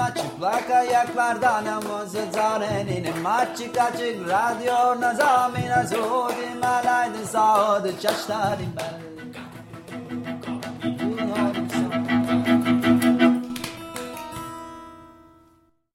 [0.00, 9.10] ama çıplak ayaklardan namazı zarenin açık açık radyo nazamina zodim alaydı sağdı çaştarim ben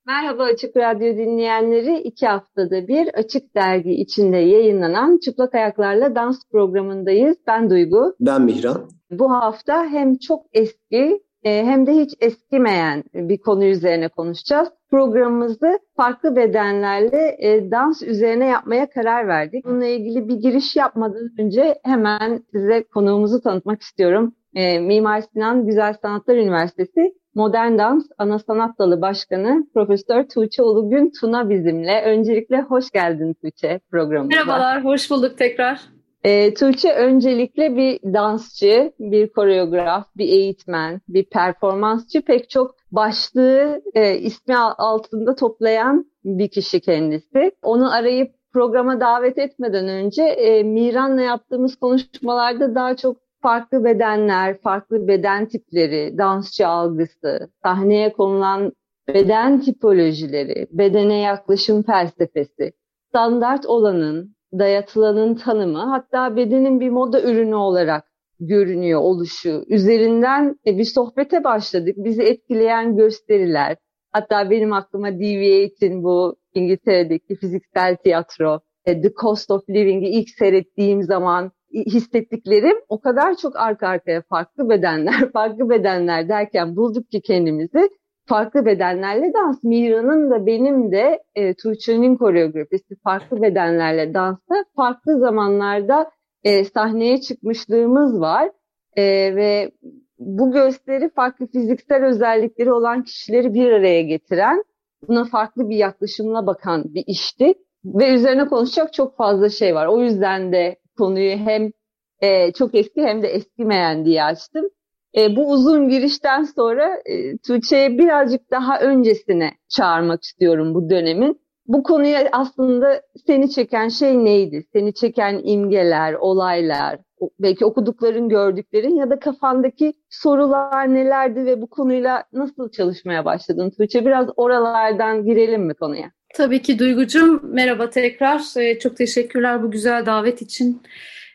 [0.08, 2.00] Merhaba Açık Radyo dinleyenleri.
[2.00, 7.38] iki haftada bir Açık Dergi içinde yayınlanan Çıplak Ayaklarla Dans programındayız.
[7.48, 8.16] Ben Duygu.
[8.20, 8.90] Ben Mihran.
[9.12, 14.70] Bu hafta hem çok eski hem de hiç eskimeyen bir konu üzerine konuşacağız.
[14.92, 19.66] Programımızı farklı bedenlerle e, dans üzerine yapmaya karar verdik.
[19.66, 24.34] Bununla ilgili bir giriş yapmadan önce hemen size konuğumuzu tanıtmak istiyorum.
[24.56, 31.12] E, Mimar Sinan Güzel Sanatlar Üniversitesi Modern Dans Ana Sanat Dalı Başkanı Profesör Tuğçe Ulugün
[31.20, 32.02] Tuna bizimle.
[32.02, 34.38] Öncelikle hoş geldin Tuğçe programımıza.
[34.38, 35.95] Merhabalar, hoş bulduk tekrar.
[36.26, 42.22] E, Tuğçe öncelikle bir dansçı, bir koreograf, bir eğitmen, bir performansçı.
[42.22, 47.52] Pek çok başlığı e, ismi altında toplayan bir kişi kendisi.
[47.62, 55.08] Onu arayıp programa davet etmeden önce e, Miran'la yaptığımız konuşmalarda daha çok farklı bedenler, farklı
[55.08, 58.72] beden tipleri, dansçı algısı, sahneye konulan
[59.08, 62.74] beden tipolojileri, bedene yaklaşım felsefesi,
[63.10, 68.04] standart olanın, dayatılanın tanımı, hatta bedenin bir moda ürünü olarak
[68.40, 69.64] görünüyor oluşu.
[69.68, 71.96] Üzerinden e, bir sohbete başladık.
[71.98, 73.78] Bizi etkileyen gösteriler,
[74.12, 81.04] hatta benim aklıma Deviate'in bu İngiltere'deki fiziksel tiyatro, e, The Cost of Living'i ilk seyrettiğim
[81.04, 87.90] zaman hissettiklerim o kadar çok arka arkaya farklı bedenler, farklı bedenler derken bulduk ki kendimizi
[88.28, 89.64] farklı bedenlerle dans.
[89.64, 96.12] Mira'nın da benim de e, Tuğçe'nin koreografisi farklı bedenlerle dansta farklı zamanlarda
[96.44, 98.52] e, sahneye çıkmışlığımız var.
[98.98, 99.04] E,
[99.36, 99.72] ve
[100.20, 104.64] bu gösteri farklı fiziksel özellikleri olan kişileri bir araya getiren,
[105.08, 107.54] buna farklı bir yaklaşımla bakan bir işti.
[107.86, 109.88] Ve üzerine konuşacak çok fazla şey var.
[109.88, 111.72] O yüzden de konuyu hem
[112.20, 114.70] e, çok eski hem de eskimeyen diye açtım.
[115.18, 121.46] E, bu uzun girişten sonra e, Tuğçe'ye birazcık daha öncesine çağırmak istiyorum bu dönemin.
[121.68, 124.66] Bu konuya aslında seni çeken şey neydi?
[124.74, 127.00] Seni çeken imgeler, olaylar,
[127.40, 134.06] belki okudukların, gördüklerin ya da kafandaki sorular nelerdi ve bu konuyla nasıl çalışmaya başladın Tuğçe?
[134.06, 136.12] Biraz oralardan girelim mi konuya?
[136.36, 137.42] Tabii ki Duygucuğum.
[137.44, 138.42] Merhaba tekrar.
[138.58, 140.82] Ee, çok teşekkürler bu güzel davet için.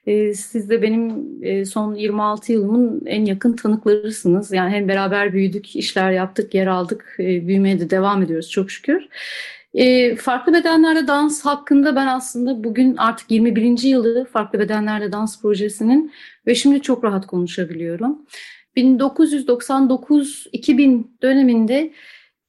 [0.07, 4.53] Ee, siz de benim e, son 26 yılımın en yakın tanıklarısınız.
[4.53, 9.09] Yani hem beraber büyüdük, işler yaptık, yer aldık, e, büyümeye de devam ediyoruz çok şükür.
[9.75, 13.89] E, farklı bedenlerle dans hakkında ben aslında bugün artık 21.
[13.89, 16.13] yılı farklı bedenlerle dans projesinin
[16.47, 18.27] ve şimdi çok rahat konuşabiliyorum.
[18.77, 21.93] 1999-2000 döneminde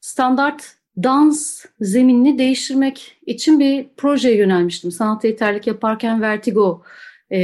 [0.01, 0.63] standart
[0.97, 4.91] dans zeminini değiştirmek için bir projeye yönelmiştim.
[4.91, 6.83] Sanat yeterlik yaparken Vertigo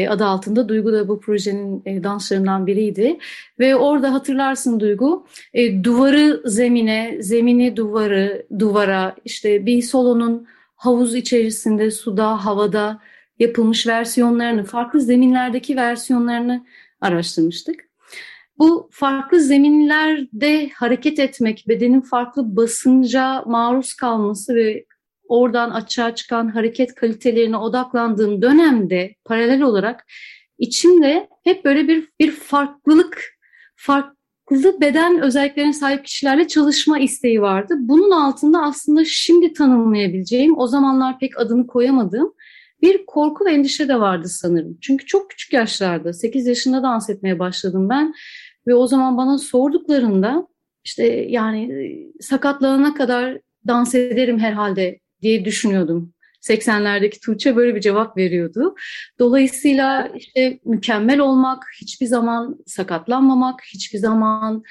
[0.09, 3.17] adı altında Duygu da bu projenin e, danslarından biriydi.
[3.59, 11.91] Ve orada hatırlarsın Duygu e, duvarı zemine, zemini duvarı duvara işte bir solonun havuz içerisinde
[11.91, 12.99] suda havada
[13.39, 16.65] yapılmış versiyonlarını farklı zeminlerdeki versiyonlarını
[17.01, 17.87] araştırmıştık.
[18.59, 24.85] Bu farklı zeminlerde hareket etmek, bedenin farklı basınca maruz kalması ve
[25.27, 30.05] oradan açığa çıkan hareket kalitelerine odaklandığım dönemde paralel olarak
[30.57, 33.37] içimde hep böyle bir bir farklılık,
[33.75, 37.75] farklı beden özelliklerine sahip kişilerle çalışma isteği vardı.
[37.79, 42.33] Bunun altında aslında şimdi tanımlayabileceğim, o zamanlar pek adını koyamadığım
[42.81, 44.77] bir korku ve endişe de vardı sanırım.
[44.81, 48.13] Çünkü çok küçük yaşlarda, 8 yaşında dans etmeye başladım ben
[48.67, 50.47] ve o zaman bana sorduklarında
[50.83, 51.69] işte yani
[52.19, 56.13] sakatlanana kadar dans ederim herhalde diye düşünüyordum.
[56.41, 58.75] 80'lerdeki Tuğçe böyle bir cevap veriyordu.
[59.19, 64.63] Dolayısıyla işte mükemmel olmak, hiçbir zaman sakatlanmamak, hiçbir zaman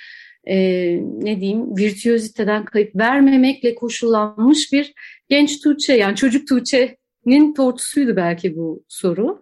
[0.45, 0.57] e,
[1.03, 4.95] ne diyeyim virtüöziteden kayıp vermemekle koşullanmış bir
[5.29, 9.41] genç Tuğçe yani çocuk Tuğçe'nin tortusuydu belki bu soru.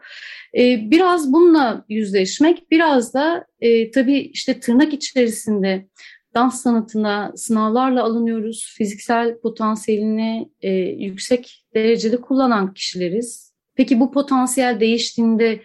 [0.59, 5.89] E, biraz bununla yüzleşmek, biraz da e, tabii işte tırnak içerisinde
[6.35, 8.75] dans sanatına sınavlarla alınıyoruz.
[8.79, 13.55] Fiziksel potansiyelini e, yüksek derecede kullanan kişileriz.
[13.75, 15.61] Peki bu potansiyel değiştiğinde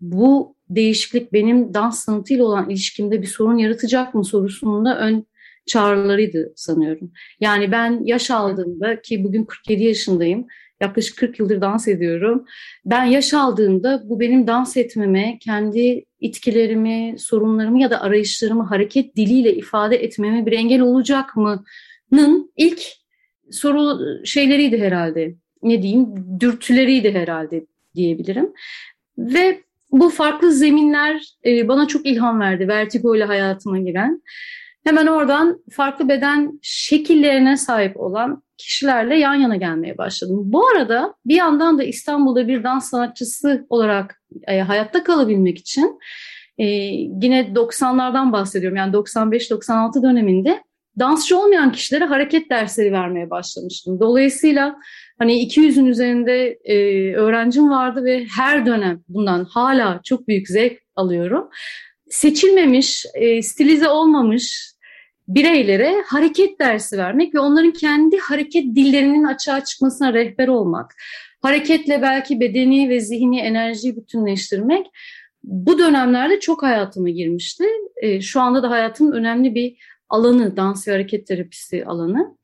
[0.00, 5.26] bu değişiklik benim dans sanatıyla olan ilişkimde bir sorun yaratacak mı sorusunun da ön
[5.66, 7.12] çağrılarıydı sanıyorum.
[7.40, 10.46] Yani ben yaş aldığımda ki bugün 47 yaşındayım
[10.80, 12.44] Yaklaşık 40 yıldır dans ediyorum.
[12.84, 19.54] Ben yaş aldığımda bu benim dans etmeme, kendi itkilerimi, sorunlarımı ya da arayışlarımı hareket diliyle
[19.54, 21.64] ifade etmeme bir engel olacak mı
[22.10, 22.82] dansçılığının ilk
[23.50, 25.34] soru şeyleriydi herhalde.
[25.62, 26.06] Ne diyeyim?
[26.40, 28.52] Dürtüleriydi herhalde diyebilirim.
[29.18, 29.60] Ve
[29.92, 32.68] bu farklı zeminler e, bana çok ilham verdi.
[32.68, 34.22] Vertigo ile hayatıma giren.
[34.84, 40.40] Hemen oradan farklı beden şekillerine sahip olan kişilerle yan yana gelmeye başladım.
[40.44, 45.98] Bu arada bir yandan da İstanbul'da bir dans sanatçısı olarak e, hayatta kalabilmek için
[46.58, 46.64] e,
[47.22, 48.76] yine 90'lardan bahsediyorum.
[48.76, 50.62] Yani 95-96 döneminde
[50.98, 54.00] dansçı olmayan kişilere hareket dersleri vermeye başlamıştım.
[54.00, 54.76] Dolayısıyla
[55.18, 56.76] hani 200'ün üzerinde e,
[57.14, 61.48] öğrencim vardı ve her dönem bundan hala çok büyük zevk alıyorum.
[62.10, 64.72] Seçilmemiş, e, stilize olmamış
[65.28, 70.94] bireylere hareket dersi vermek ve onların kendi hareket dillerinin açığa çıkmasına rehber olmak.
[71.42, 74.86] Hareketle belki bedeni ve zihni enerjiyi bütünleştirmek
[75.42, 77.64] bu dönemlerde çok hayatıma girmişti.
[77.96, 79.76] E, şu anda da hayatımın önemli bir
[80.08, 82.36] alanı, dans ve hareket terapisi alanı.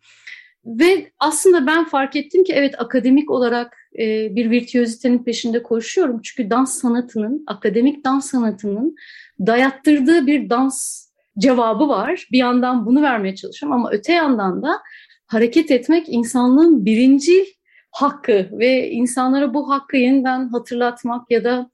[0.64, 6.20] Ve aslında ben fark ettim ki evet akademik olarak e, bir virtüözitenin peşinde koşuyorum.
[6.22, 8.96] Çünkü dans sanatının, akademik dans sanatının
[9.40, 11.06] dayattırdığı bir dans
[11.38, 12.28] cevabı var.
[12.32, 14.80] Bir yandan bunu vermeye çalışıyorum ama öte yandan da
[15.26, 17.46] hareket etmek insanlığın birinci
[17.90, 21.70] hakkı ve insanlara bu hakkı yeniden hatırlatmak ya da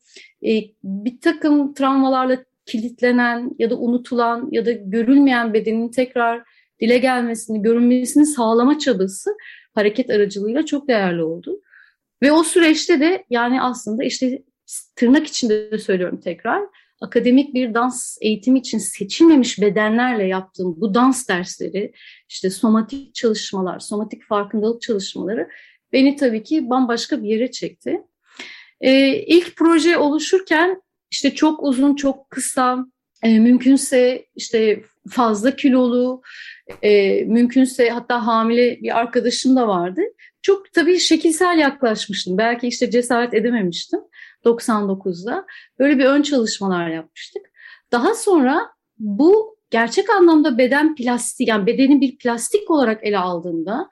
[0.46, 0.50] e,
[0.84, 6.42] bir takım travmalarla kilitlenen ya da unutulan ya da görülmeyen bedenin tekrar
[6.80, 9.30] dile gelmesini, görünmesini sağlama çabası
[9.74, 11.60] hareket aracılığıyla çok değerli oldu.
[12.22, 14.42] Ve o süreçte de yani aslında işte
[14.96, 16.62] tırnak içinde de söylüyorum tekrar
[17.02, 21.92] akademik bir dans eğitimi için seçilmemiş bedenlerle yaptığım bu dans dersleri,
[22.28, 25.48] işte somatik çalışmalar, somatik farkındalık çalışmaları
[25.92, 28.02] beni tabii ki bambaşka bir yere çekti.
[28.80, 32.86] Ee, ilk proje oluşurken işte çok uzun, çok kısa,
[33.22, 36.22] e, mümkünse işte fazla kilolu,
[36.82, 40.00] e, mümkünse hatta hamile bir arkadaşım da vardı.
[40.42, 42.38] Çok tabii şekilsel yaklaşmıştım.
[42.38, 44.00] Belki işte cesaret edememiştim
[44.44, 45.46] 99'da.
[45.78, 47.42] Böyle bir ön çalışmalar yapmıştık.
[47.92, 48.68] Daha sonra
[48.98, 53.88] bu gerçek anlamda beden plastik, yani bedenin bir plastik olarak ele aldığında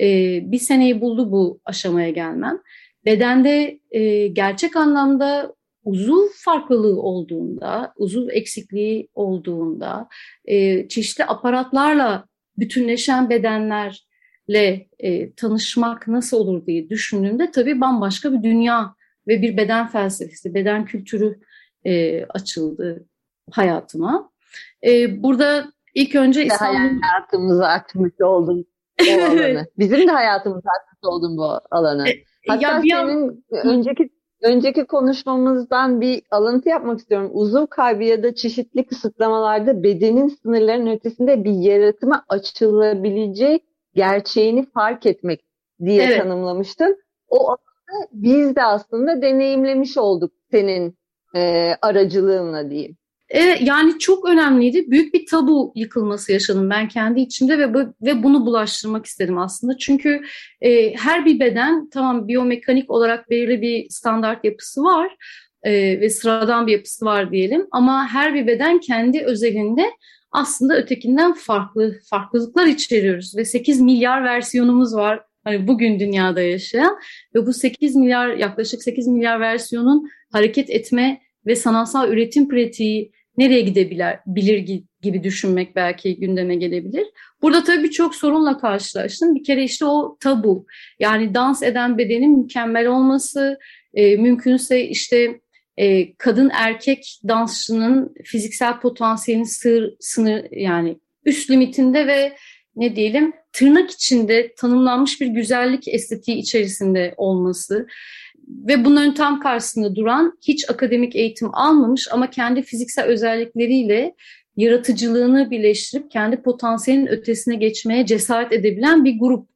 [0.00, 0.06] e,
[0.52, 2.58] bir seneyi buldu bu aşamaya gelmem.
[3.04, 5.54] Bedende e, gerçek anlamda
[5.84, 10.08] uzuv farklılığı olduğunda, uzuv eksikliği olduğunda,
[10.44, 12.26] e, çeşitli aparatlarla
[12.58, 18.94] bütünleşen bedenlerle e, tanışmak nasıl olur diye düşündüğümde tabii bambaşka bir dünya
[19.28, 21.40] ve bir beden felsefesi, beden kültürü
[21.84, 23.06] e, açıldı
[23.50, 24.30] hayatıma.
[24.86, 27.00] E, burada ilk önce İstanbul...
[27.02, 28.66] Hayatımızı açmış oldun
[29.00, 29.66] o alanı.
[29.78, 32.08] Bizim de hayatımızı açmış oldun bu alanı.
[32.08, 33.66] E, Hatta ya, senin an...
[33.66, 34.10] önceki
[34.42, 37.30] önceki konuşmamızdan bir alıntı yapmak istiyorum.
[37.32, 43.60] Uzuv kaybı ya da çeşitli kısıtlamalarda bedenin sınırlarının ötesinde bir yaratıma açılabileceği
[43.94, 45.40] gerçeğini fark etmek
[45.84, 46.22] diye evet.
[46.22, 46.96] tanımlamıştın.
[47.28, 47.56] O
[48.12, 50.98] biz de aslında deneyimlemiş olduk senin
[51.36, 52.96] e, aracılığınla diyeyim.
[53.30, 54.90] Evet, yani çok önemliydi.
[54.90, 59.76] Büyük bir tabu yıkılması yaşadım ben kendi içimde ve ve bunu bulaştırmak istedim aslında.
[59.78, 60.22] Çünkü
[60.60, 65.16] e, her bir beden tamam biyomekanik olarak belirli bir standart yapısı var
[65.62, 67.66] e, ve sıradan bir yapısı var diyelim.
[67.70, 69.90] Ama her bir beden kendi özelinde
[70.32, 75.20] aslında ötekinden farklı farklılıklar içeriyoruz ve 8 milyar versiyonumuz var.
[75.48, 76.98] Hani bugün dünyada yaşayan
[77.34, 83.60] ve bu 8 milyar yaklaşık 8 milyar versiyonun hareket etme ve sanatsal üretim pratiği nereye
[83.60, 87.06] gidebilir bilir gibi düşünmek belki gündeme gelebilir.
[87.42, 89.34] Burada tabii birçok sorunla karşılaştım.
[89.34, 90.66] Bir kere işte o tabu.
[90.98, 93.58] Yani dans eden bedenin mükemmel olması,
[93.94, 95.40] e, mümkünse işte
[95.76, 102.36] e, kadın erkek dansçının fiziksel potansiyelinin sır, sınır yani üst limitinde ve
[102.78, 107.86] ne diyelim tırnak içinde tanımlanmış bir güzellik estetiği içerisinde olması
[108.48, 114.14] ve bunların tam karşısında duran hiç akademik eğitim almamış ama kendi fiziksel özellikleriyle
[114.56, 119.48] yaratıcılığını birleştirip kendi potansiyelin ötesine geçmeye cesaret edebilen bir grup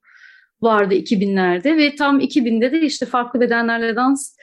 [0.63, 4.37] vardı 2000'lerde ve tam 2000'de de işte farklı bedenlerle dans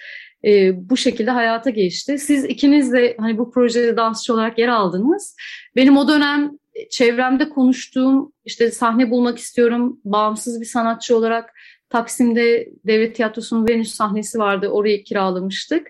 [0.45, 2.19] e, bu şekilde hayata geçti.
[2.19, 5.35] Siz ikiniz de hani bu projede dansçı olarak yer aldınız.
[5.75, 6.58] Benim o dönem
[6.89, 11.53] çevremde konuştuğum işte sahne bulmak istiyorum bağımsız bir sanatçı olarak
[11.89, 14.67] Taksim'de Devlet Tiyatrosu'nun Venüs sahnesi vardı.
[14.67, 15.87] Orayı kiralamıştık.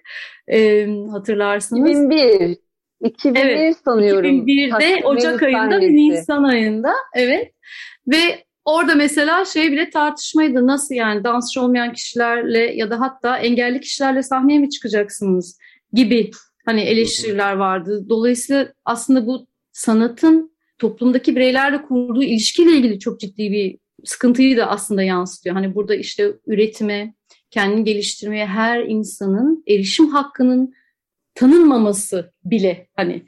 [0.48, 1.90] Ee, hatırlarsınız.
[1.90, 2.58] 2001.
[3.04, 4.48] 2001 evet, sanıyorum.
[4.48, 6.94] 2001'de Taksim Ocak Venüs ayında ve Nisan ayında.
[7.16, 7.54] Evet.
[8.08, 10.68] Ve orada mesela şey bile tartışmaydı.
[10.68, 15.58] Nasıl yani dansçı olmayan kişilerle ya da hatta engelli kişilerle sahneye mi çıkacaksınız
[15.94, 16.32] gibi
[16.66, 18.06] hani eleştiriler vardı.
[18.10, 25.04] Dolayısıyla aslında bu sanatın toplumdaki bireylerle kurduğu ilişkiyle ilgili çok ciddi bir sıkıntıyı da aslında
[25.04, 25.56] yansıtıyor.
[25.56, 27.14] Hani burada işte üretime,
[27.52, 30.74] kendini geliştirmeye her insanın erişim hakkının
[31.36, 33.24] tanınmaması bile hani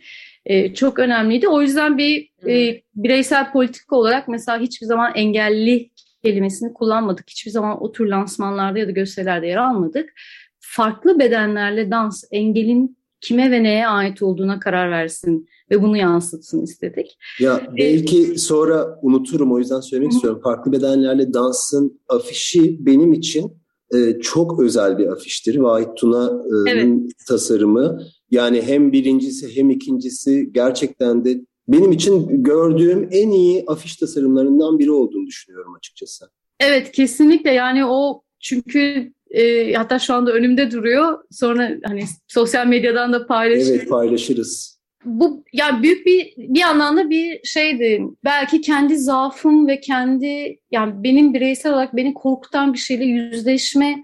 [0.45, 1.47] e, çok önemliydi.
[1.47, 5.89] O yüzden bir e, bireysel politik olarak mesela hiçbir zaman engelli
[6.23, 7.29] kelimesini kullanmadık.
[7.29, 10.13] Hiçbir zaman o tür lansmanlarda ya da gösterilerde yer almadık.
[10.59, 17.17] Farklı bedenlerle dans engelin kime ve neye ait olduğuna karar versin ve bunu yansıtsın istedik.
[17.39, 20.41] Ya belki sonra unuturum o yüzden söylemek istiyorum.
[20.43, 23.61] Farklı bedenlerle dansın afişi benim için
[23.95, 25.55] e, çok özel bir afiştir.
[25.55, 27.11] Vahit Tuna'nın evet.
[27.27, 28.01] tasarımı.
[28.31, 34.91] Yani hem birincisi hem ikincisi gerçekten de benim için gördüğüm en iyi afiş tasarımlarından biri
[34.91, 36.25] olduğunu düşünüyorum açıkçası.
[36.59, 41.17] Evet kesinlikle yani o çünkü e, hatta şu anda önümde duruyor.
[41.31, 43.69] Sonra hani sosyal medyadan da paylaşırız.
[43.69, 44.80] Evet paylaşırız.
[45.05, 48.01] Bu yani büyük bir bir anlamda bir şeydi.
[48.23, 54.03] Belki kendi zaafım ve kendi yani benim bireysel olarak beni korkutan bir şeyle yüzleşme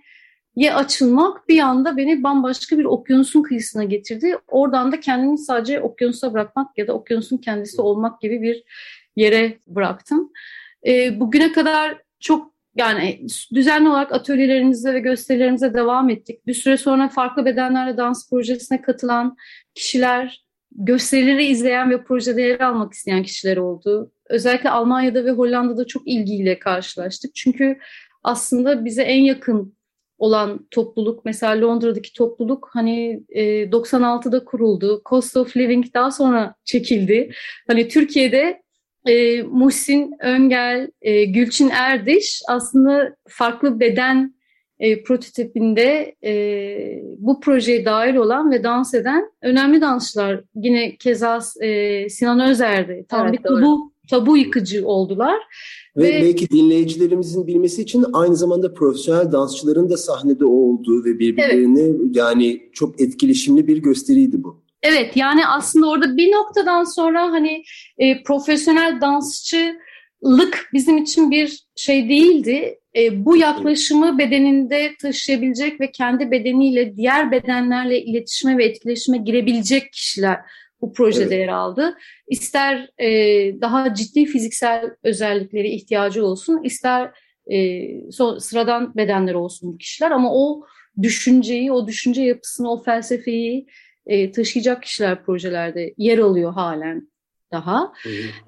[0.56, 4.38] ye açılmak bir anda beni bambaşka bir okyanusun kıyısına getirdi.
[4.48, 8.64] Oradan da kendimi sadece okyanusa bırakmak ya da okyanusun kendisi olmak gibi bir
[9.16, 10.32] yere bıraktım.
[10.88, 16.48] E, bugüne kadar çok yani düzenli olarak atölyelerimize ve gösterilerimize devam ettik.
[16.48, 19.38] Bir süre sonra farklı bedenlerle dans projesine katılan
[19.76, 20.47] kişiler,
[20.78, 24.12] gösterileri izleyen ve projede yer almak isteyen kişiler oldu.
[24.30, 27.36] Özellikle Almanya'da ve Hollanda'da çok ilgiyle karşılaştık.
[27.36, 27.78] Çünkü
[28.24, 29.78] aslında bize en yakın
[30.18, 35.02] olan topluluk mesela Londra'daki topluluk hani e, 96'da kuruldu.
[35.10, 37.32] Cost of Living daha sonra çekildi.
[37.68, 38.62] Hani Türkiye'de
[39.06, 44.37] e, Muhsin Öngel, e, Gülçin Erdiş aslında farklı beden
[44.80, 50.42] e, prototipinde e, bu projeye dahil olan ve dans eden önemli dansçılar.
[50.56, 53.06] Yine keza e, Sinan Özer'di.
[53.10, 55.38] Tam evet, bir tabu, tabu yıkıcı oldular.
[55.98, 61.82] Ve, ve belki dinleyicilerimizin bilmesi için aynı zamanda profesyonel dansçıların da sahnede olduğu ve birbirlerine
[61.82, 62.16] evet.
[62.16, 64.62] yani çok etkileşimli bir gösteriydi bu.
[64.84, 67.64] Evet yani aslında orada bir noktadan sonra hani
[67.98, 69.02] e, profesyonel
[70.24, 72.80] dansçılık bizim için bir şey değildi.
[72.96, 80.38] E, bu yaklaşımı bedeninde taşıyabilecek ve kendi bedeniyle diğer bedenlerle iletişime ve etkileşime girebilecek kişiler
[80.82, 81.40] bu projede evet.
[81.40, 81.98] yer aldı.
[82.28, 83.08] İster e,
[83.62, 87.12] daha ciddi fiziksel özellikleri ihtiyacı olsun, ister
[87.52, 90.66] e, so, sıradan bedenler olsun bu kişiler ama o
[91.02, 93.68] düşünceyi, o düşünce yapısını, o felsefeyi
[94.06, 97.08] e, taşıyacak kişiler projelerde yer alıyor halen
[97.52, 97.94] daha.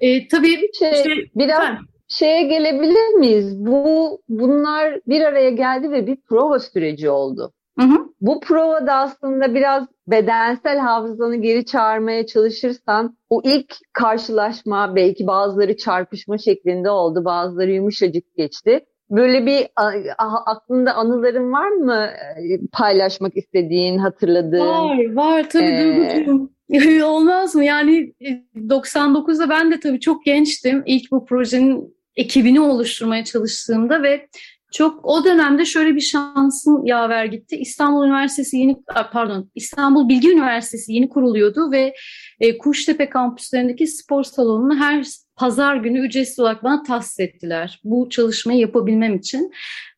[0.00, 3.66] E, tabii şey, işte, biraz efendim, şeye gelebilir miyiz?
[3.66, 7.52] Bu bunlar bir araya geldi ve bir prova süreci oldu.
[7.78, 7.98] Hı hı.
[8.20, 16.38] Bu provada aslında biraz bedensel hafızanı geri çağırmaya çalışırsan o ilk karşılaşma belki bazıları çarpışma
[16.38, 18.80] şeklinde oldu, bazıları yumuşacık geçti.
[19.10, 19.66] Böyle bir
[20.46, 24.66] aklında anıların var mı e, paylaşmak istediğin, hatırladığın?
[24.66, 26.26] Var, var tabii ee...
[27.04, 27.64] Olmaz mı?
[27.64, 28.12] Yani
[28.56, 30.82] 99'da e, ben de tabii çok gençtim.
[30.86, 34.28] İlk bu projenin ekibini oluşturmaya çalıştığımda ve
[34.72, 37.56] çok o dönemde şöyle bir şansım yaver gitti.
[37.56, 38.76] İstanbul Üniversitesi yeni
[39.12, 41.94] pardon İstanbul Bilgi Üniversitesi yeni kuruluyordu ve
[42.40, 47.80] e, Kuştepe kampüslerindeki spor salonunu her pazar günü ücretsiz olarak bana tahsis ettiler.
[47.84, 49.50] Bu çalışmayı yapabilmem için.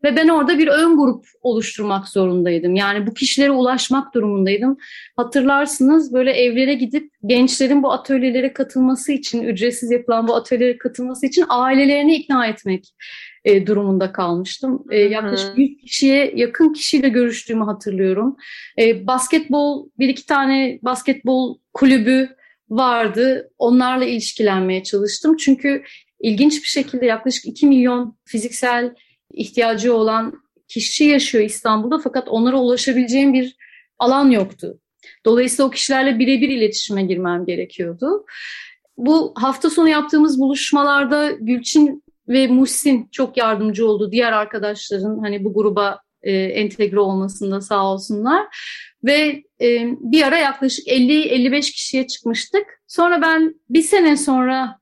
[0.05, 2.75] Ve ben orada bir ön grup oluşturmak zorundaydım.
[2.75, 4.77] Yani bu kişilere ulaşmak durumundaydım.
[5.17, 11.45] Hatırlarsınız böyle evlere gidip gençlerin bu atölyelere katılması için, ücretsiz yapılan bu atölyelere katılması için
[11.49, 12.95] ailelerini ikna etmek
[13.45, 14.85] e, durumunda kalmıştım.
[14.91, 18.37] E, yaklaşık 100 kişiye yakın kişiyle görüştüğümü hatırlıyorum.
[18.79, 22.29] E, basketbol, bir iki tane basketbol kulübü
[22.71, 23.51] vardı.
[23.59, 25.37] Onlarla ilişkilenmeye çalıştım.
[25.37, 25.83] Çünkü
[26.21, 28.95] ilginç bir şekilde yaklaşık 2 milyon fiziksel
[29.33, 33.57] ihtiyacı olan kişi yaşıyor İstanbul'da fakat onlara ulaşabileceğim bir
[33.99, 34.79] alan yoktu.
[35.25, 38.25] Dolayısıyla o kişilerle birebir iletişime girmem gerekiyordu.
[38.97, 44.13] Bu hafta sonu yaptığımız buluşmalarda Gülçin ve Muhsin çok yardımcı oldu.
[44.13, 48.47] Diğer arkadaşların hani bu gruba e, entegre olmasında sağ olsunlar.
[49.05, 52.67] Ve e, bir ara yaklaşık 50-55 kişiye çıkmıştık.
[52.87, 54.79] Sonra ben bir sene sonra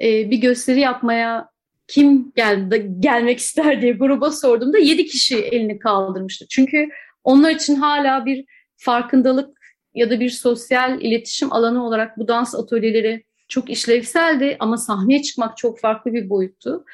[0.00, 1.49] e, bir gösteri yapmaya
[1.90, 6.46] kim geldi, gelmek ister diye gruba sorduğumda 7 kişi elini kaldırmıştı.
[6.50, 6.88] Çünkü
[7.24, 8.44] onlar için hala bir
[8.76, 9.60] farkındalık
[9.94, 15.56] ya da bir sosyal iletişim alanı olarak bu dans atölyeleri çok işlevseldi ama sahneye çıkmak
[15.56, 16.84] çok farklı bir boyuttu.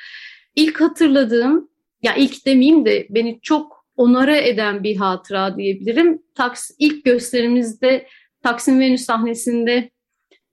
[0.57, 1.69] İlk hatırladığım,
[2.03, 6.23] ya ilk demeyeyim de beni çok onara eden bir hatıra diyebilirim.
[6.35, 8.07] Taks, ilk gösterimizde
[8.43, 9.91] Taksim Venüs sahnesinde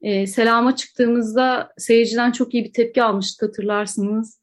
[0.04, 4.40] E, selama çıktığımızda seyirciden çok iyi bir tepki almıştık hatırlarsınız.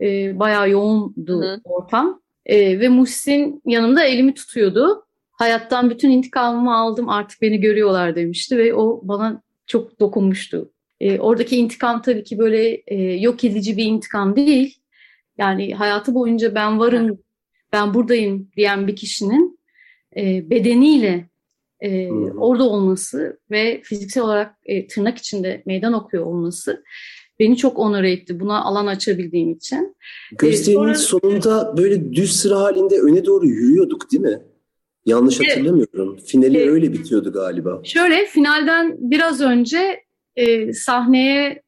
[0.00, 1.60] E, bayağı yoğundu Hı.
[1.64, 2.22] ortam.
[2.46, 5.06] E, ve Muhsin yanımda elimi tutuyordu.
[5.32, 10.72] Hayattan bütün intikamımı aldım artık beni görüyorlar demişti ve o bana çok dokunmuştu.
[11.00, 14.78] E, oradaki intikam tabii ki böyle e, yok edici bir intikam değil.
[15.38, 17.18] Yani hayatı boyunca ben varım,
[17.72, 19.60] ben buradayım diyen bir kişinin
[20.16, 21.31] e, bedeniyle
[21.82, 26.84] e, orada olması ve fiziksel olarak e, tırnak içinde meydan okuyor olması
[27.38, 28.40] beni çok onur etti.
[28.40, 29.96] Buna alan açabildiğim için.
[30.38, 31.20] Gösterinin ee, sonra...
[31.20, 34.42] sonunda böyle düz sıra halinde öne doğru yürüyorduk değil mi?
[35.06, 36.18] Yanlış hatırlamıyorum.
[36.26, 37.80] Finali e, öyle bitiyordu galiba.
[37.84, 40.00] Şöyle finalden biraz önce
[40.36, 41.62] e, sahneye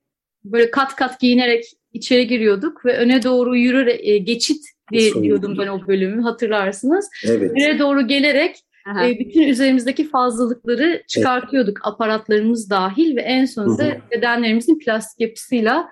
[0.44, 5.68] böyle kat kat giyinerek içeri giriyorduk ve öne doğru yürüyerek e, geçit diye diyordum ben
[5.68, 7.08] o bölümü hatırlarsınız.
[7.26, 7.50] Evet.
[7.50, 8.56] Öne doğru gelerek
[8.86, 11.94] e, bütün üzerimizdeki fazlalıkları çıkartıyorduk evet.
[11.94, 14.00] aparatlarımız dahil ve en sonunda Hı-hı.
[14.10, 15.88] bedenlerimizin plastik yapısıyla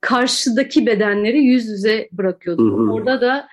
[0.00, 2.78] karşıdaki bedenleri yüz yüze bırakıyorduk.
[2.78, 2.92] Hı-hı.
[2.92, 3.48] Orada da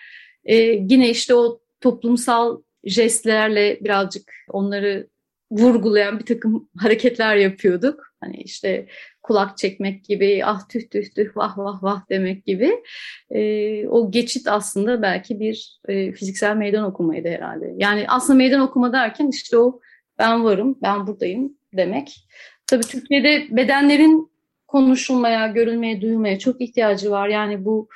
[0.46, 0.56] e,
[0.90, 5.08] yine işte o toplumsal jestlerle birazcık onları
[5.52, 8.14] vurgulayan bir takım hareketler yapıyorduk.
[8.20, 8.88] Hani işte
[9.30, 12.84] kulak çekmek gibi, ah tüh tüh tüh, vah vah vah demek gibi.
[13.32, 17.74] E, o geçit aslında belki bir e, fiziksel meydan okumaydı herhalde.
[17.78, 19.80] Yani aslında meydan okuma derken işte o
[20.18, 22.28] ben varım, ben buradayım demek.
[22.68, 24.32] Tabii Türkiye'de bedenlerin
[24.68, 27.28] konuşulmaya, görülmeye, duyulmaya çok ihtiyacı var.
[27.28, 27.90] Yani bu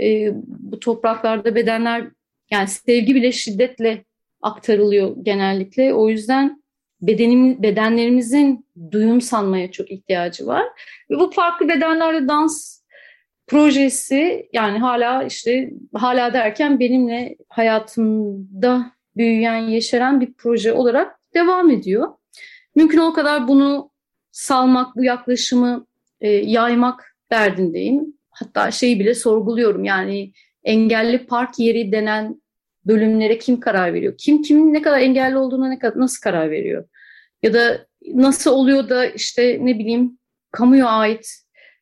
[0.00, 2.10] e, bu topraklarda bedenler
[2.50, 4.04] yani sevgi bile şiddetle
[4.42, 5.94] aktarılıyor genellikle.
[5.94, 6.63] O yüzden
[7.06, 10.64] bedenim, bedenlerimizin duyum sanmaya çok ihtiyacı var.
[11.10, 12.80] Ve bu farklı bedenlerle dans
[13.46, 22.08] projesi yani hala işte hala derken benimle hayatımda büyüyen, yeşeren bir proje olarak devam ediyor.
[22.74, 23.90] Mümkün o kadar bunu
[24.32, 25.86] salmak, bu yaklaşımı
[26.20, 28.14] e, yaymak derdindeyim.
[28.30, 30.32] Hatta şeyi bile sorguluyorum yani
[30.64, 32.42] engelli park yeri denen
[32.86, 34.14] bölümlere kim karar veriyor?
[34.18, 36.84] Kim kimin ne kadar engelli olduğuna ne kadar nasıl karar veriyor?
[37.44, 40.18] Ya da nasıl oluyor da işte ne bileyim
[40.52, 41.26] kamuya ait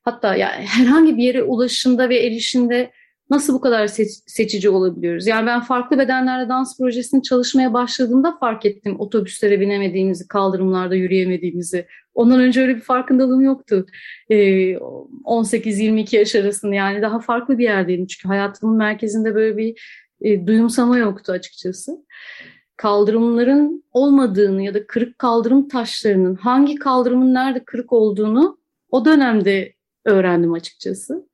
[0.03, 2.91] hatta yani herhangi bir yere ulaşımda ve erişimde
[3.31, 5.27] nasıl bu kadar seç- seçici olabiliyoruz?
[5.27, 11.87] Yani ben farklı bedenlerle dans projesini çalışmaya başladığımda fark ettim otobüslere binemediğimizi, kaldırımlarda yürüyemediğimizi.
[12.15, 13.87] Ondan önce öyle bir farkındalığım yoktu.
[14.31, 14.37] Ee,
[15.25, 18.07] 18-22 yaş arasında yani daha farklı bir yerdeydim.
[18.07, 19.81] Çünkü hayatımın merkezinde böyle bir
[20.21, 21.93] e, duyumsama yoktu açıkçası.
[22.83, 28.59] Kaldırımların olmadığını ya da kırık kaldırım taşlarının hangi kaldırımın nerede kırık olduğunu
[28.91, 29.73] o dönemde
[30.05, 31.29] öğrendim açıkçası.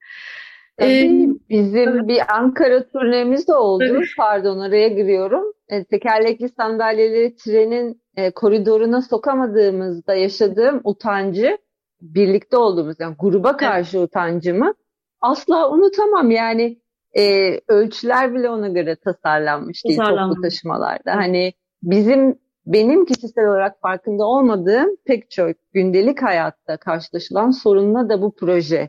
[0.81, 3.85] Ee, bizim bir Ankara turnemiz de oldu.
[3.91, 4.09] Evet.
[4.17, 5.53] Pardon araya giriyorum.
[5.69, 11.59] E, tekerlekli sandalyeleri trenin e, koridoruna sokamadığımızda yaşadığım utancı
[12.01, 14.09] birlikte olduğumuz yani gruba karşı evet.
[14.09, 14.75] utancımı
[15.21, 16.31] asla unutamam.
[16.31, 16.79] Yani
[17.19, 21.17] e, ölçüler bile ona göre tasarlanmış değil toplu taşımalarda.
[21.17, 21.53] Hani
[21.83, 28.89] bizim benim kişisel olarak farkında olmadığım pek çok gündelik hayatta karşılaşılan sorunla da bu proje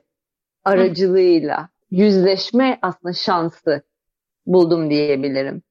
[0.63, 1.67] aracılığıyla Hı.
[1.91, 3.81] yüzleşme aslında şansı
[4.45, 5.61] buldum diyebilirim.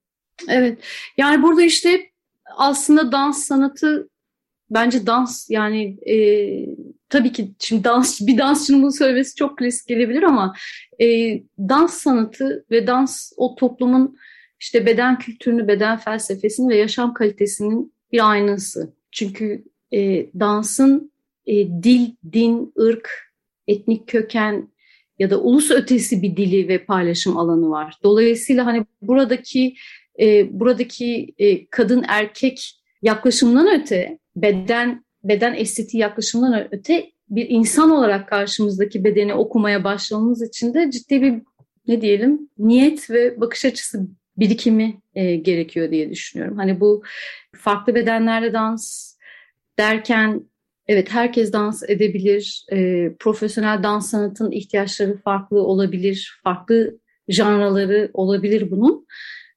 [0.49, 0.79] Evet.
[1.17, 2.01] Yani burada işte
[2.57, 4.09] aslında dans sanatı
[4.71, 6.17] bence dans yani e,
[7.11, 10.55] tabii ki şimdi dans bir dansçının bunu söylemesi çok klasik gelebilir ama
[11.01, 11.07] e,
[11.59, 14.17] dans sanatı ve dans o toplumun
[14.61, 18.95] işte beden kültürünü, beden felsefesini ve yaşam kalitesinin bir aynası.
[19.13, 21.13] Çünkü e, dansın
[21.47, 23.11] e, dil, din, ırk,
[23.67, 24.69] etnik köken
[25.19, 27.99] ya da ulus ötesi bir dili ve paylaşım alanı var.
[28.03, 29.75] Dolayısıyla hani buradaki
[30.21, 38.29] e, buradaki e, kadın erkek yaklaşımdan öte beden beden estetiği yaklaşımından öte bir insan olarak
[38.29, 41.43] karşımızdaki bedeni okumaya başlamamız için de ciddi bir
[41.89, 46.57] ne diyelim niyet ve bakış açısı birikimi e, gerekiyor diye düşünüyorum.
[46.57, 47.03] Hani bu
[47.57, 49.15] farklı bedenlerle dans
[49.79, 50.43] derken
[50.87, 52.67] evet herkes dans edebilir.
[52.73, 56.41] E, profesyonel dans sanatının ihtiyaçları farklı olabilir.
[56.45, 59.07] Farklı janraları olabilir bunun.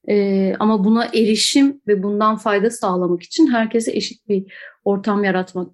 [0.08, 4.52] E, ama buna erişim ve bundan fayda sağlamak için herkese eşit bir
[4.84, 5.68] ortam yaratmak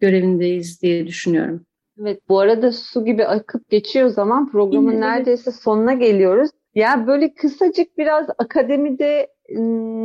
[0.00, 1.66] görevindeyiz diye düşünüyorum.
[2.00, 5.00] Evet bu arada su gibi akıp geçiyor zaman programın evet.
[5.00, 6.50] neredeyse sonuna geliyoruz.
[6.74, 9.28] Ya böyle kısacık biraz akademide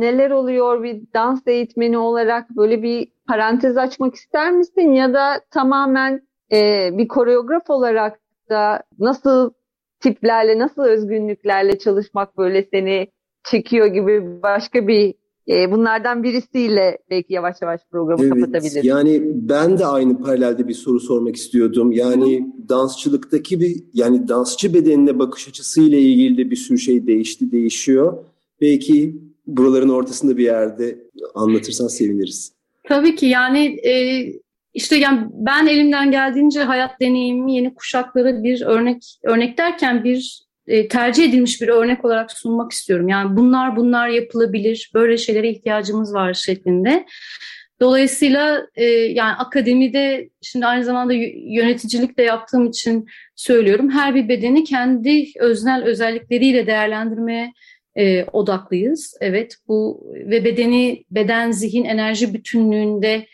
[0.00, 4.92] neler oluyor bir dans eğitmeni olarak böyle bir parantez açmak ister misin?
[4.92, 9.52] Ya da tamamen e, bir koreograf olarak da nasıl
[10.00, 13.08] tiplerle, nasıl özgünlüklerle çalışmak böyle seni
[13.44, 15.14] çekiyor gibi başka bir
[15.48, 18.84] E, bunlardan birisiyle belki yavaş yavaş programı evet, kapatabiliriz.
[18.84, 21.92] Yani ben de aynı paralelde bir soru sormak istiyordum.
[21.92, 22.68] Yani Hı.
[22.68, 28.24] dansçılıktaki bir yani dansçı bedenine bakış açısıyla ilgili de bir sürü şey değişti, değişiyor.
[28.60, 30.98] Belki buraların ortasında bir yerde
[31.34, 32.52] anlatırsan seviniriz.
[32.88, 33.92] Tabii ki yani e,
[34.74, 40.88] işte yani ben elimden geldiğince hayat deneyimi yeni kuşaklara bir örnek örnek derken bir e,
[40.88, 43.08] tercih edilmiş bir örnek olarak sunmak istiyorum.
[43.08, 47.06] Yani bunlar bunlar yapılabilir, böyle şeylere ihtiyacımız var şeklinde.
[47.80, 53.90] Dolayısıyla e, yani akademide şimdi aynı zamanda yöneticilik de yaptığım için söylüyorum.
[53.90, 57.52] Her bir bedeni kendi öznel özellikleriyle değerlendirmeye
[57.96, 59.16] e, odaklıyız.
[59.20, 63.26] Evet bu ve bedeni beden zihin enerji bütünlüğünde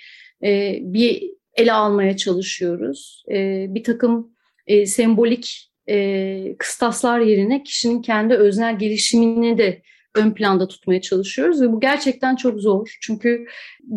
[0.45, 1.23] e, bir
[1.55, 3.25] ele almaya çalışıyoruz.
[3.31, 4.31] E, bir takım
[4.67, 9.83] e, sembolik e, kıstaslar yerine kişinin kendi öznel gelişimini de
[10.15, 12.97] ön planda tutmaya çalışıyoruz ve bu gerçekten çok zor.
[13.01, 13.47] Çünkü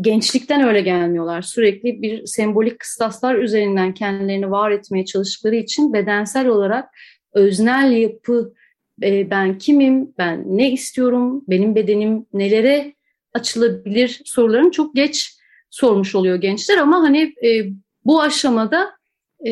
[0.01, 1.41] gençlikten öyle gelmiyorlar.
[1.41, 6.89] Sürekli bir sembolik kıstaslar üzerinden kendilerini var etmeye çalıştıkları için bedensel olarak
[7.33, 8.53] öznel yapı
[9.03, 12.93] e, ben kimim, ben ne istiyorum, benim bedenim nelere
[13.33, 15.37] açılabilir sorularını çok geç
[15.69, 17.71] sormuş oluyor gençler ama hani e,
[18.05, 18.96] bu aşamada
[19.45, 19.51] e,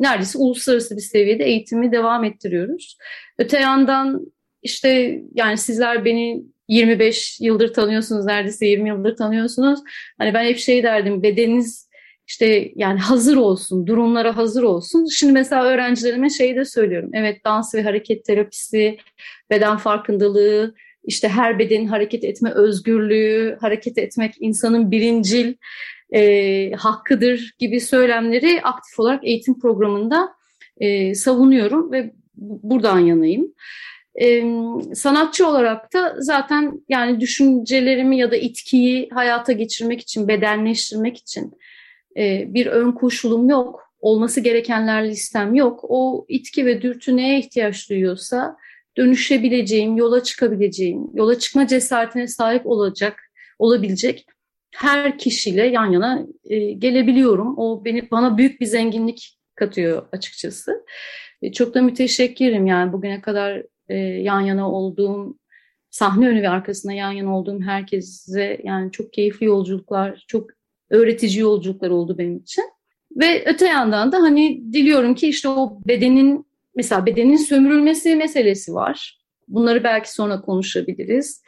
[0.00, 2.98] neredeyse uluslararası bir seviyede eğitimi devam ettiriyoruz.
[3.38, 9.80] Öte yandan işte yani sizler beni 25 yıldır tanıyorsunuz, neredeyse 20 yıldır tanıyorsunuz.
[10.18, 11.88] Hani ben hep şey derdim, bedeniniz
[12.26, 15.06] işte yani hazır olsun, durumlara hazır olsun.
[15.06, 17.10] Şimdi mesela öğrencilerime şey de söylüyorum.
[17.12, 18.98] Evet dans ve hareket terapisi,
[19.50, 20.74] beden farkındalığı,
[21.04, 25.54] işte her bedenin hareket etme özgürlüğü, hareket etmek insanın birincil
[26.14, 30.34] e, hakkıdır gibi söylemleri aktif olarak eğitim programında
[30.80, 33.54] e, savunuyorum ve buradan yanayım.
[34.20, 34.44] E,
[34.94, 41.52] sanatçı olarak da zaten yani düşüncelerimi ya da itkiyi hayata geçirmek için, bedenleştirmek için
[42.16, 43.80] e, bir ön koşulum yok.
[44.00, 45.80] Olması gerekenler listem yok.
[45.82, 48.56] O itki ve dürtü neye ihtiyaç duyuyorsa
[48.96, 54.26] dönüşebileceğim, yola çıkabileceğim, yola çıkma cesaretine sahip olacak, olabilecek
[54.74, 57.58] her kişiyle yan yana e, gelebiliyorum.
[57.58, 60.84] O beni bana büyük bir zenginlik katıyor açıkçası.
[61.42, 65.38] E, çok da müteşekkirim yani bugüne kadar e, yan yana olduğum
[65.90, 70.50] sahne önü ve arkasında yan yana olduğum herkese yani çok keyifli yolculuklar, çok
[70.90, 72.64] öğretici yolculuklar oldu benim için.
[73.16, 79.20] Ve öte yandan da hani diliyorum ki işte o bedenin mesela bedenin sömürülmesi meselesi var.
[79.48, 81.42] Bunları belki sonra konuşabiliriz.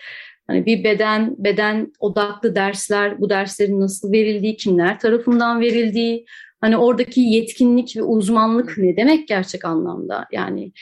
[0.46, 6.26] Hani bir beden beden odaklı dersler, bu derslerin nasıl verildiği, kimler tarafından verildiği,
[6.60, 10.24] hani oradaki yetkinlik ve uzmanlık ne demek gerçek anlamda?
[10.32, 10.72] Yani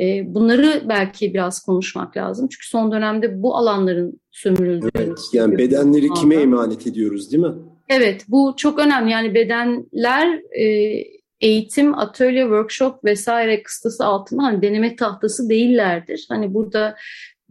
[0.00, 2.48] e, bunları belki biraz konuşmak lazım.
[2.50, 4.90] Çünkü son dönemde bu alanların sömürüldüğü.
[4.94, 7.54] Evet, yani bedenleri kime emanet ediyoruz değil mi?
[7.88, 9.10] Evet, bu çok önemli.
[9.10, 10.96] Yani bedenler e,
[11.40, 16.26] eğitim, atölye, workshop vesaire kıstası altında hani deneme tahtası değillerdir.
[16.28, 16.96] Hani burada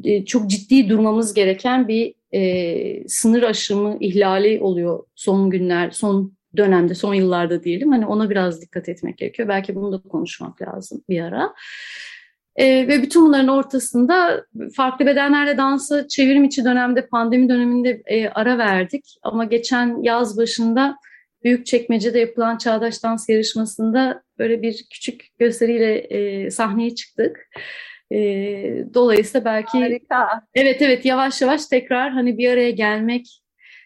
[0.04, 6.96] e, çok ciddi durmamız gereken bir e, sınır aşımı ihlali oluyor son günler, son dönemde,
[6.96, 7.92] son yıllarda diyelim.
[7.92, 9.48] Hani ona biraz dikkat etmek gerekiyor.
[9.50, 11.54] Belki bunu da konuşmak lazım bir ara.
[12.56, 18.58] E, ve bütün bunların ortasında farklı bedenlerle dansa çevrim içi dönemde, pandemi döneminde e, ara
[18.58, 19.18] verdik.
[19.24, 20.98] Ama geçen yaz başında
[21.44, 27.48] büyük çekmecede yapılan Çağdaş Dans Yarışması'nda böyle bir küçük gösteriyle e, sahneye çıktık.
[28.12, 28.18] E,
[28.94, 30.42] dolayısıyla belki Harika.
[30.56, 33.42] evet evet yavaş yavaş tekrar hani bir araya gelmek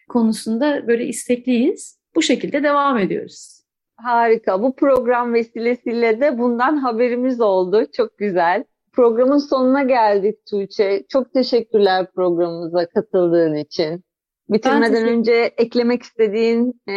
[0.08, 1.98] konusunda böyle istekliyiz.
[2.14, 3.62] Bu şekilde devam ediyoruz.
[3.96, 4.62] Harika.
[4.62, 7.86] Bu program vesilesiyle de bundan haberimiz oldu.
[7.96, 8.64] Çok güzel.
[8.92, 11.04] Programın sonuna geldik Tuğçe.
[11.08, 14.04] Çok teşekkürler programımıza katıldığın için.
[14.48, 16.92] Bitirmeden önce eklemek istediğin e,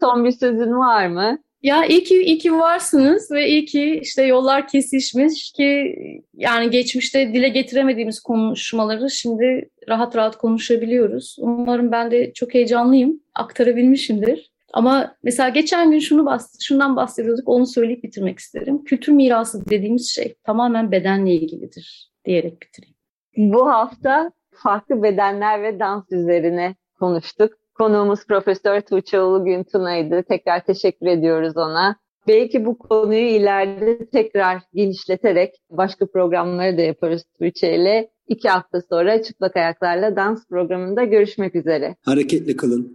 [0.00, 1.38] son bir sözün var mı?
[1.64, 5.96] Ya iyi ki, iyi ki varsınız ve iyi ki işte yollar kesişmiş ki
[6.34, 11.36] yani geçmişte dile getiremediğimiz konuşmaları şimdi rahat rahat konuşabiliyoruz.
[11.38, 14.50] Umarım ben de çok heyecanlıyım, aktarabilmişimdir.
[14.72, 18.84] Ama mesela geçen gün şunu bahs şundan bahsediyorduk, onu söyleyip bitirmek isterim.
[18.84, 22.96] Kültür mirası dediğimiz şey tamamen bedenle ilgilidir diyerek bitireyim.
[23.36, 27.63] Bu hafta farklı bedenler ve dans üzerine konuştuk.
[27.74, 30.22] Konuğumuz Profesör Tuğçe Ulu Güntuna'ydı.
[30.22, 31.96] Tekrar teşekkür ediyoruz ona.
[32.28, 38.10] Belki bu konuyu ileride tekrar genişleterek başka programları da yaparız Tuğçe ile.
[38.28, 41.96] İki hafta sonra Çıplak Ayaklarla Dans programında görüşmek üzere.
[42.02, 42.92] Hareketli kalın.